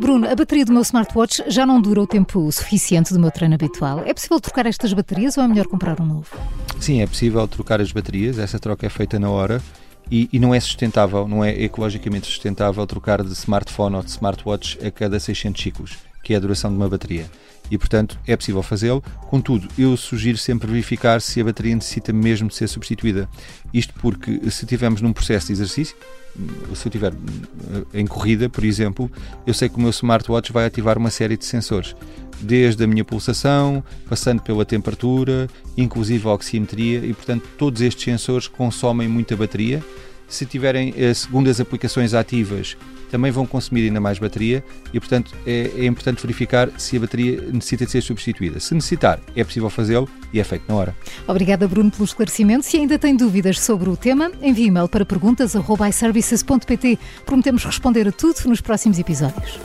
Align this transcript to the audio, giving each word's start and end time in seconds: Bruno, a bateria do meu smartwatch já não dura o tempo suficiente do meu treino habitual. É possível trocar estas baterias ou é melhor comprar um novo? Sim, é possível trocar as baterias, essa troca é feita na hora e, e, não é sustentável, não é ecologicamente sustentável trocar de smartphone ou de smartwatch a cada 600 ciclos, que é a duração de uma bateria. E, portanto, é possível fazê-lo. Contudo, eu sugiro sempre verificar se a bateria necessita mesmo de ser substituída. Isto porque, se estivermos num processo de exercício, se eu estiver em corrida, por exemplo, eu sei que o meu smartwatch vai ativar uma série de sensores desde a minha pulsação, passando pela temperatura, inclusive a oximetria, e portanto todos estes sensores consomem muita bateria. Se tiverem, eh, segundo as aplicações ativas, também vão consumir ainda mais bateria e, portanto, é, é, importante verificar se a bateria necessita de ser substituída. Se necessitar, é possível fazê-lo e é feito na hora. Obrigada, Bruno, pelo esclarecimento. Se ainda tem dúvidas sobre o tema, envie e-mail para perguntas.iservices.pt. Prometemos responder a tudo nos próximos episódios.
Bruno, 0.00 0.28
a 0.28 0.34
bateria 0.34 0.64
do 0.64 0.72
meu 0.72 0.82
smartwatch 0.82 1.42
já 1.48 1.66
não 1.66 1.80
dura 1.80 2.00
o 2.00 2.06
tempo 2.06 2.50
suficiente 2.52 3.12
do 3.12 3.18
meu 3.18 3.32
treino 3.32 3.54
habitual. 3.54 4.00
É 4.06 4.14
possível 4.14 4.40
trocar 4.40 4.64
estas 4.64 4.92
baterias 4.92 5.36
ou 5.36 5.42
é 5.42 5.48
melhor 5.48 5.66
comprar 5.66 6.00
um 6.00 6.06
novo? 6.06 6.28
Sim, 6.78 7.02
é 7.02 7.06
possível 7.06 7.46
trocar 7.48 7.80
as 7.80 7.90
baterias, 7.90 8.38
essa 8.38 8.60
troca 8.60 8.86
é 8.86 8.88
feita 8.88 9.18
na 9.18 9.28
hora 9.28 9.60
e, 10.10 10.28
e, 10.32 10.38
não 10.38 10.54
é 10.54 10.60
sustentável, 10.60 11.26
não 11.26 11.44
é 11.44 11.50
ecologicamente 11.62 12.26
sustentável 12.26 12.86
trocar 12.86 13.22
de 13.22 13.32
smartphone 13.32 13.96
ou 13.96 14.02
de 14.02 14.10
smartwatch 14.10 14.78
a 14.86 14.90
cada 14.90 15.18
600 15.18 15.60
ciclos, 15.60 15.98
que 16.22 16.34
é 16.34 16.36
a 16.36 16.40
duração 16.40 16.70
de 16.70 16.76
uma 16.76 16.88
bateria. 16.88 17.30
E, 17.70 17.76
portanto, 17.76 18.18
é 18.26 18.34
possível 18.34 18.62
fazê-lo. 18.62 19.02
Contudo, 19.28 19.68
eu 19.78 19.96
sugiro 19.96 20.38
sempre 20.38 20.70
verificar 20.70 21.20
se 21.20 21.40
a 21.40 21.44
bateria 21.44 21.74
necessita 21.74 22.12
mesmo 22.12 22.48
de 22.48 22.54
ser 22.54 22.66
substituída. 22.66 23.28
Isto 23.74 23.92
porque, 24.00 24.40
se 24.50 24.64
estivermos 24.64 25.02
num 25.02 25.12
processo 25.12 25.48
de 25.48 25.52
exercício, 25.52 25.94
se 26.74 26.86
eu 26.86 26.88
estiver 26.88 27.12
em 27.92 28.06
corrida, 28.06 28.48
por 28.48 28.64
exemplo, 28.64 29.10
eu 29.46 29.52
sei 29.52 29.68
que 29.68 29.76
o 29.76 29.80
meu 29.80 29.90
smartwatch 29.90 30.52
vai 30.52 30.64
ativar 30.64 30.96
uma 30.96 31.10
série 31.10 31.36
de 31.36 31.44
sensores 31.44 31.94
desde 32.40 32.84
a 32.84 32.86
minha 32.86 33.04
pulsação, 33.04 33.82
passando 34.08 34.40
pela 34.40 34.64
temperatura, 34.64 35.48
inclusive 35.76 36.26
a 36.28 36.32
oximetria, 36.32 37.04
e 37.04 37.12
portanto 37.12 37.44
todos 37.58 37.80
estes 37.80 38.04
sensores 38.04 38.46
consomem 38.46 39.08
muita 39.08 39.36
bateria. 39.36 39.82
Se 40.28 40.44
tiverem, 40.44 40.94
eh, 40.96 41.14
segundo 41.14 41.48
as 41.48 41.60
aplicações 41.60 42.14
ativas, 42.14 42.76
também 43.10 43.30
vão 43.30 43.46
consumir 43.46 43.84
ainda 43.84 44.00
mais 44.00 44.18
bateria 44.18 44.62
e, 44.92 45.00
portanto, 45.00 45.34
é, 45.46 45.70
é, 45.76 45.86
importante 45.86 46.20
verificar 46.20 46.70
se 46.78 46.96
a 46.96 47.00
bateria 47.00 47.40
necessita 47.52 47.84
de 47.84 47.90
ser 47.90 48.02
substituída. 48.02 48.60
Se 48.60 48.74
necessitar, 48.74 49.18
é 49.34 49.42
possível 49.42 49.70
fazê-lo 49.70 50.08
e 50.32 50.38
é 50.38 50.44
feito 50.44 50.64
na 50.68 50.74
hora. 50.74 50.94
Obrigada, 51.26 51.66
Bruno, 51.66 51.90
pelo 51.90 52.04
esclarecimento. 52.04 52.64
Se 52.64 52.76
ainda 52.76 52.98
tem 52.98 53.16
dúvidas 53.16 53.58
sobre 53.60 53.88
o 53.88 53.96
tema, 53.96 54.30
envie 54.42 54.66
e-mail 54.66 54.88
para 54.88 55.04
perguntas.iservices.pt. 55.04 56.98
Prometemos 57.24 57.64
responder 57.64 58.06
a 58.06 58.12
tudo 58.12 58.38
nos 58.46 58.60
próximos 58.60 58.98
episódios. 58.98 59.58